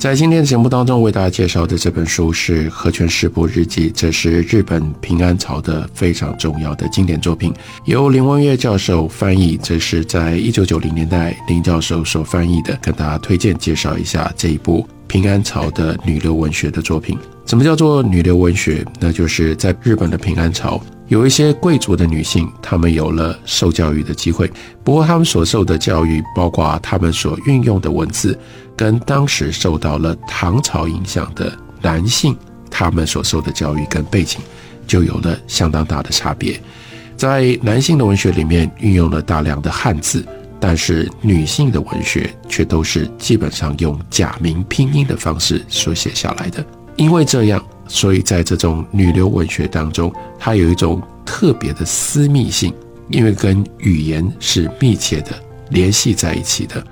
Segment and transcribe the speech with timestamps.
[0.00, 7.52] 在今天的节目当中，为大家介绍的这本书是《和泉世部日记》，这是日本平安朝的非常重要的经典作品，
[7.84, 9.58] 由林文月教授翻译。
[9.62, 17.18] 这是在一九九零年代林教授所翻译的，跟大家推荐介绍一下这一部平安朝的女流文学的作品。
[17.44, 18.82] 什么叫做女流文学？
[18.98, 20.82] 那就是在日本的平安朝。
[21.10, 24.48] 有一些贵族的女性，她们有了受教育的机会。
[24.84, 28.38] 不过，她们所受的教育，包括她们所运用的文字，
[28.76, 32.36] 跟当时受到了唐朝影响的男性，
[32.70, 34.40] 他们所受的教育跟背景，
[34.86, 36.60] 就有了相当大的差别。
[37.16, 40.24] 在男性的文学里面，运用了大量的汉字，
[40.60, 46.64] 但是女性的文学却都是基本上用假名拼音的方式所写下来的。
[46.94, 47.60] 因为这样。
[47.92, 52.72] 所以在这种女流文学当中，它有一种特别的私密性，
[53.08, 55.32] 因为跟语言是密切的
[55.70, 56.82] 联系在一起的。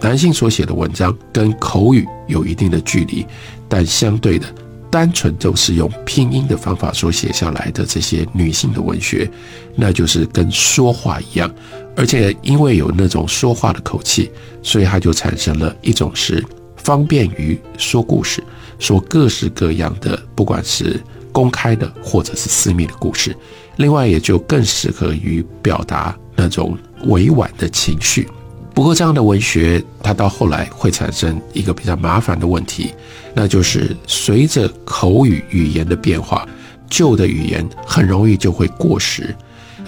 [0.00, 3.26] 男性所写的文章跟口语有一定的距离，
[3.68, 4.46] 但相对的，
[4.88, 9.28] 单纯就是用拼音的方法所写下来的这些女性的文学，
[9.74, 11.52] 那就是跟说话一样，
[11.96, 14.30] 而且因为有那种说话的口气，
[14.62, 16.44] 所以它就产生了一种是
[16.76, 18.40] 方便于说故事。
[18.78, 21.00] 说各式各样的，不管是
[21.32, 23.36] 公开的或者是私密的故事，
[23.76, 28.28] 另外也就更适合于表达那种委婉的情绪。
[28.74, 32.94] 不过，这样的文学它到后来会产生一个比较麻烦的问题，
[33.34, 36.46] 那就是随着口语语言的变化，
[36.88, 39.34] 旧的语言很容易就会过时。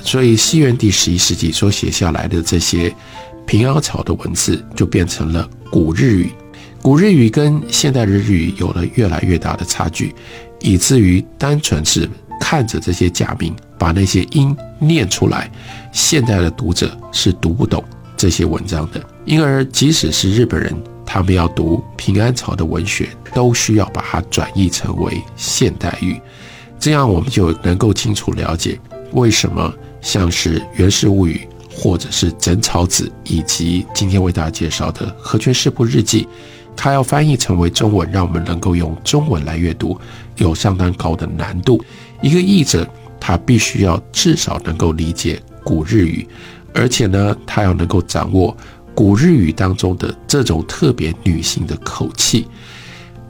[0.02, 2.92] 所以，西元第十一世纪所写下来的这些
[3.46, 6.32] 平凹草的文字，就变成了古日语。
[6.82, 10.14] 古日语跟现代日语有了越来越大的差距，
[10.60, 12.08] 以至于单纯是
[12.40, 15.50] 看着这些假名把那些音念出来，
[15.92, 17.84] 现代的读者是读不懂
[18.16, 19.04] 这些文章的。
[19.26, 20.74] 因而，即使是日本人，
[21.04, 26.18] 他们要读平安朝的文学，都需要把它转译成为现代语，
[26.78, 28.80] 这样我们就能够清楚了解
[29.12, 36.22] 为什么像是《源氏物语》或者是《枕草子》，以及今天为大家介绍的《和泉氏部日记》。
[36.76, 39.98] 它要翻译成为中文，让我们能够用中文来阅读，
[40.36, 41.82] 有相当高的难度。
[42.22, 42.88] 一个译者，
[43.20, 46.26] 他必须要至少能够理解古日语，
[46.72, 48.56] 而且呢，他要能够掌握
[48.94, 52.46] 古日语当中的这种特别女性的口气。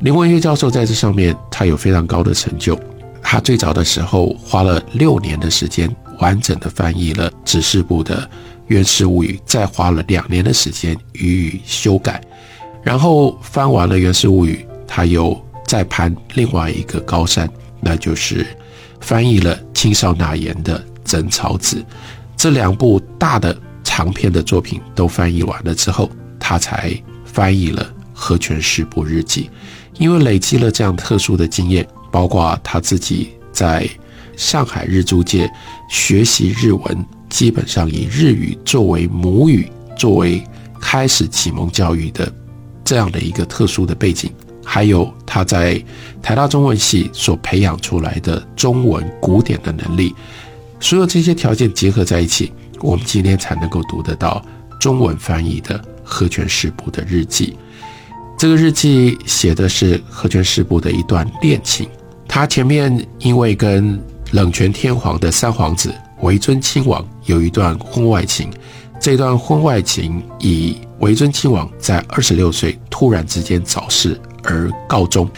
[0.01, 2.79] 林文月教授在这上面，他有非常高的成就。
[3.23, 8.23] 他最早的时候花了六年的时间，完整的翻译了指示部的
[8.69, 12.21] 《源氏物语》，再花了两年的时间予以修改。
[12.83, 17.49] 然后翻完了《源氏物语》，他又再攀另外一个高山，
[17.81, 18.47] 那就是
[19.01, 21.77] 翻译了青少纳言的《枕草子》。
[22.37, 26.91] 这两部大的长篇的作品都翻译完了之后，他才
[27.25, 29.45] 翻译了《和泉十部日记》。
[29.99, 33.87] 因为累积了这样特殊的经验，包括他自己在
[34.35, 35.51] 上海日租界
[35.91, 40.43] 学习日文，基本上以日语作为母语，作为
[40.81, 42.33] 开始启蒙教育的。
[42.91, 44.29] 这样的一个特殊的背景，
[44.65, 45.81] 还有他在
[46.21, 50.13] 台大中文系所培养出来的中文古典的能力，
[50.81, 54.45] 所有这些条件结合在一起，我们今天才能够读得到
[54.81, 57.57] 中文翻译的和泉氏部的日记。
[58.37, 61.89] 这个日记写的是和泉氏部的一段恋情。
[62.27, 64.03] 他前面因为跟
[64.33, 68.51] 冷泉天皇的三皇子维尊亲王有一段婚外情，
[69.01, 75.29] 这段婚外情以维尊亲王在二十六岁突然之间早逝而告终，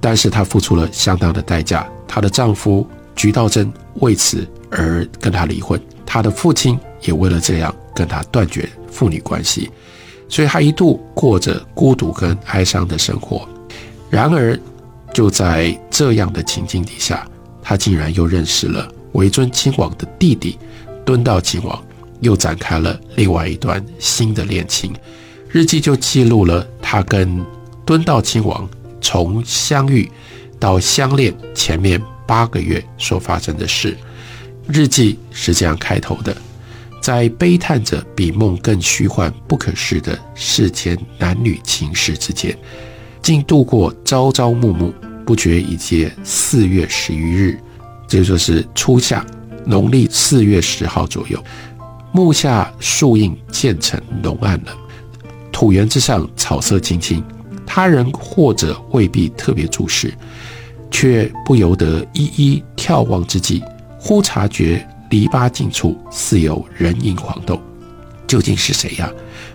[0.00, 1.86] 但是她付出了相当的代价。
[2.08, 9.70] 她的丈夫菊道真为此而跟她离婚，她的父亲也为了这样跟她断绝父女关系，
[10.26, 13.46] 所以她一度过着孤独跟哀伤的生活。
[14.08, 14.58] 然而，
[15.12, 17.28] 就在这样的情境底下，
[17.60, 20.58] 她竟然又认识了维尊亲王的弟弟
[21.04, 21.84] 敦道亲王。
[22.24, 24.92] 又展开了另外一段新的恋情，
[25.50, 27.44] 日记就记录了他跟
[27.84, 28.68] 敦道亲王
[29.00, 30.10] 从相遇
[30.58, 33.94] 到相恋前面八个月所发生的事。
[34.66, 36.34] 日记是这样开头的：
[37.02, 42.56] 在悲叹着比梦更虚幻不可视的世间男女情事之间，
[43.20, 44.90] 竟度过朝朝暮暮，
[45.26, 47.60] 不觉已届四月十余日，
[48.08, 49.22] 这就是初夏，
[49.66, 51.38] 农历四月十号左右。
[52.16, 54.70] 木下树荫渐成浓暗了，
[55.50, 57.20] 土原之上草色青青。
[57.66, 60.14] 他人或者未必特别注视，
[60.92, 63.64] 却不由得一一眺望之际，
[63.98, 67.60] 忽察觉篱笆近处似有人影晃动。
[68.28, 69.10] 究竟是谁呀？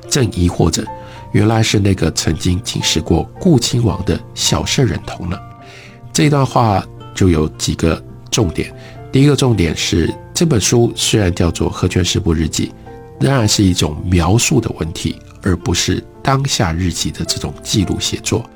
[0.09, 0.85] 正疑惑着，
[1.31, 5.41] 原来是那个曾经警示过顾亲王的小圣人童了。
[6.11, 6.85] 这段话
[7.15, 8.69] 就有几个重点。
[9.11, 12.67] 第一个重点是，这本书虽然叫做《和泉师部日记》，
[13.19, 18.47] 仍然是一种描述的问题，而不是当下日记的这种记录写作。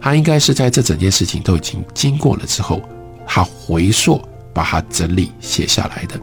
[0.00, 2.82] 他应该是在这整件事情都已经经过了之后，
[3.24, 4.20] 他回溯
[4.52, 6.20] 把它整理写下来的。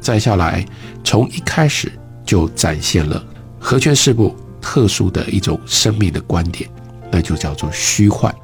[0.00, 0.64] 再下来，
[1.04, 1.92] 从一开始
[2.24, 3.22] 就展现了
[3.58, 6.70] 和泉师部特殊的一种生命的观点，
[7.12, 8.34] 那就叫做虚幻。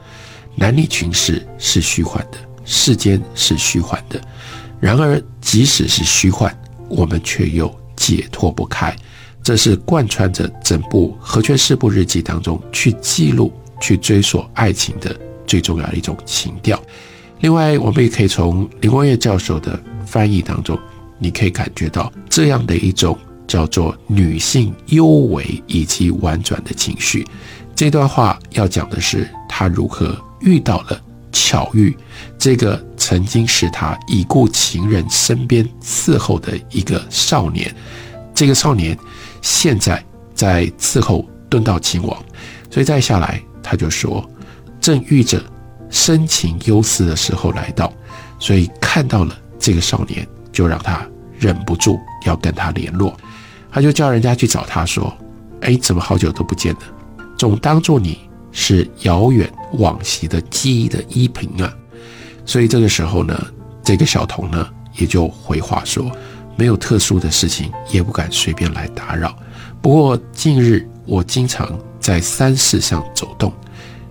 [0.55, 2.37] 男女群事是虚幻的，
[2.67, 4.21] 世间是虚幻的。
[4.81, 6.55] 然而，即使是虚幻，
[6.89, 8.95] 我们却又解脱不开。
[9.43, 16.83] 这是贯穿着整部《和泉事部日记》当中去记录、去追溯爱情的最重要的一种情调。
[17.41, 20.79] 另外，我们也可以从林光月教授的翻译当中，
[21.19, 27.25] 你可以感觉到这样的一种叫做女性幽微以及婉转的情绪。
[27.75, 31.01] 这段话要讲的是她如何遇到了。
[31.39, 31.95] 巧遇
[32.39, 37.73] 这个曾经是他已故情人身边伺候的一个少年，
[38.35, 38.99] 这个少年
[39.43, 40.03] 现在
[40.35, 42.25] 在伺候敦道亲王，
[42.71, 44.27] 所以再下来他就说，
[44.81, 45.45] 正遇着
[45.91, 47.93] 深情忧思的时候来到，
[48.39, 51.07] 所以看到了这个少年，就让他
[51.39, 53.15] 忍不住要跟他联络，
[53.71, 55.15] 他就叫人家去找他说，
[55.61, 56.81] 哎，怎么好久都不见了？
[57.37, 58.26] 总当做你。
[58.59, 61.71] 是遥远往昔的记忆的依凭啊，
[62.47, 63.47] 所以这个时候呢，
[63.85, 66.11] 这个小童呢也就回话说，
[66.57, 69.37] 没有特殊的事情，也不敢随便来打扰。
[69.83, 73.53] 不过近日我经常在山寺上走动，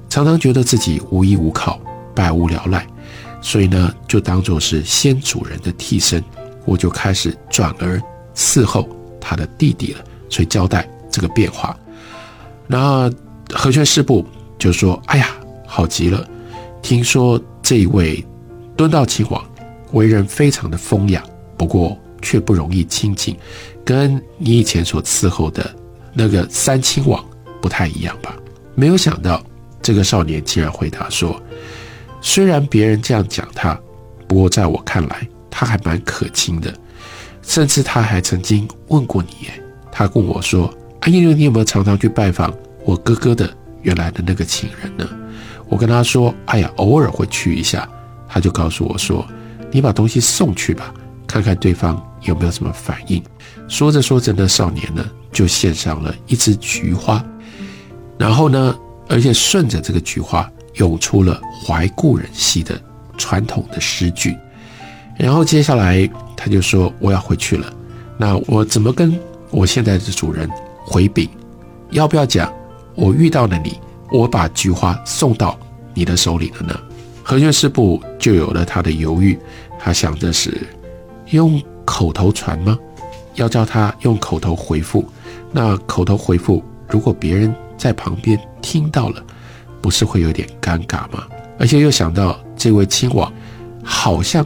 [0.09, 1.81] 常常觉得自己无依无靠，
[2.13, 2.85] 百无聊赖，
[3.41, 6.23] 所以呢，就当做是先主人的替身，
[6.65, 7.99] 我就开始转而
[8.35, 8.87] 伺候
[9.19, 10.05] 他的弟弟了。
[10.29, 11.75] 所以交代这个变化，
[12.67, 13.11] 那
[13.49, 14.23] 和泉师部。
[14.57, 15.29] 就说：“哎呀，
[15.65, 16.27] 好极了！
[16.81, 18.23] 听说这一位
[18.75, 19.43] 敦道亲王
[19.91, 21.23] 为人非常的风雅，
[21.57, 23.35] 不过却不容易亲近，
[23.83, 25.73] 跟你以前所伺候的
[26.13, 27.23] 那个三亲王
[27.61, 28.35] 不太一样吧？”
[28.75, 29.41] 没有想到，
[29.81, 31.41] 这个少年竟然回答说
[32.21, 33.79] ：“虽然别人这样讲他，
[34.27, 36.73] 不过在我看来，他还蛮可亲的。
[37.41, 39.49] 甚至他还曾经问过你，
[39.91, 42.51] 他跟我说：‘阿英你有没有常常去拜访
[42.83, 43.49] 我哥哥的？’”
[43.85, 45.07] 原来的那个情人呢？
[45.69, 47.87] 我跟他说：“哎呀，偶尔会去一下。”
[48.27, 49.25] 他就告诉我说
[49.71, 50.91] ：“你把东西送去吧，
[51.27, 53.23] 看看对方有没有什么反应。”
[53.69, 57.23] 说着说着，那少年呢就献上了一支菊花，
[58.17, 58.75] 然后呢，
[59.07, 62.79] 而且顺着这个菊花涌出了怀故人兮的
[63.17, 64.35] 传统的诗句。
[65.17, 67.71] 然后接下来他就说：“我要回去了，
[68.17, 69.17] 那我怎么跟
[69.51, 70.49] 我现在的主人
[70.83, 71.29] 回禀？
[71.91, 72.51] 要不要讲？”
[72.95, 73.79] 我遇到了你，
[74.11, 75.59] 我把菊花送到
[75.93, 76.79] 你的手里了呢。
[77.23, 79.37] 和泉师部就有了他的犹豫，
[79.79, 80.67] 他想着是
[81.31, 82.77] 用口头传吗？
[83.33, 85.03] 要叫他用口头回复。
[85.51, 89.23] 那口头回复，如果别人在旁边听到了，
[89.81, 91.23] 不是会有点尴尬吗？
[91.59, 93.31] 而且又想到这位亲王
[93.83, 94.45] 好像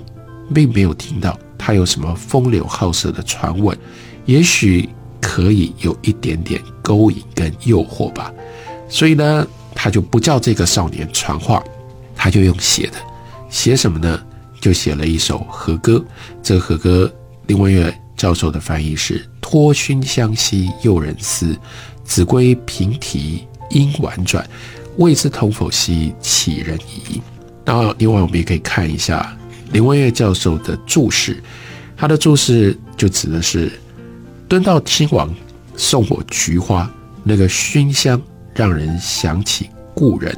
[0.53, 3.77] 并没有听到他有什么风流好色的传闻，
[4.25, 4.89] 也许。
[5.31, 8.33] 可以有一点点勾引跟诱惑吧，
[8.89, 11.63] 所以呢，他就不叫这个少年传话，
[12.15, 12.93] 他就用写的，
[13.47, 14.19] 写什么呢？
[14.59, 16.03] 就写了一首和歌。
[16.41, 17.13] 这个和歌，
[17.45, 21.55] 林文月教授的翻译是：托熏香兮诱人思，
[22.03, 24.43] 子规平啼音婉转，
[24.97, 27.21] 未知同否兮岂人疑。
[27.63, 29.37] 那另外我们也可以看一下
[29.71, 31.39] 林文月教授的注释，
[31.95, 33.71] 他的注释就指的是。
[34.49, 35.33] 敦道亲王
[35.77, 36.91] 送我菊花，
[37.23, 38.19] 那个熏香
[38.55, 40.35] 让人想起故人，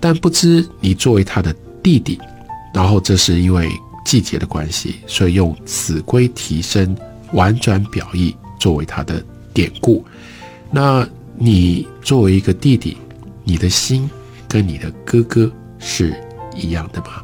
[0.00, 2.18] 但不知你作为他的弟弟，
[2.72, 3.70] 然后这是因为
[4.06, 6.96] 季节的关系，所以用子规提升
[7.32, 10.02] 婉转表意作为他的典故。
[10.70, 11.06] 那
[11.36, 12.96] 你作为一个弟弟，
[13.44, 14.08] 你的心
[14.48, 16.18] 跟你的哥哥是
[16.56, 17.22] 一样的吗？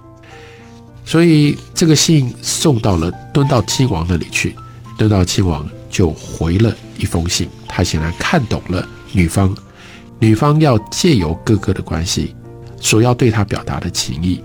[1.07, 4.55] 所以这个信送到了敦道亲王那里去，
[4.99, 5.67] 敦道亲王。
[5.89, 9.57] 就回了一封信，他显然看懂了女方，
[10.19, 12.35] 女方要借由哥哥的关系，
[12.81, 14.43] 所要对他表达的情意，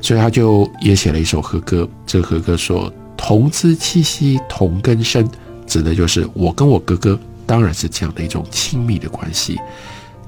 [0.00, 1.88] 所以他就也写了一首和歌。
[2.06, 5.28] 这和歌说：“同兹七夕同根生，
[5.66, 9.58] 指的就是我跟我哥哥，当然是这样的一种亲密的关系。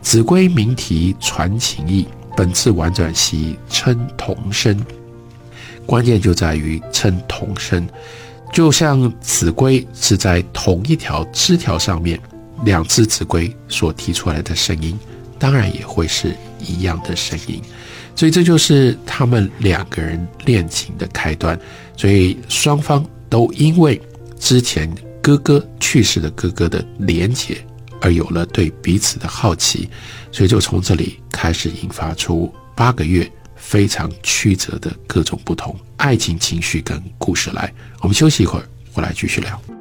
[0.02, 4.78] 子规鸣啼传情意，本次婉转兮称同生。
[5.86, 7.88] 关键就在于称同生，
[8.52, 12.20] 就像子规是在同一条枝条上面，
[12.64, 14.98] 两只子规所提出来的声音，
[15.38, 17.60] 当然也会是一样的声音。
[18.16, 21.58] 所以这就是他们两个人恋情的开端。
[21.96, 24.00] 所以双方都因为
[24.38, 24.92] 之前
[25.22, 27.64] 哥哥去世的哥哥的连结，
[28.00, 29.88] 而有了对彼此的好奇，
[30.32, 33.30] 所以就从这里开始引发出八个月
[33.70, 37.72] 非常曲折的各种不同爱情情绪跟故事来。
[38.00, 39.79] 我们休息一会儿，回来继续聊。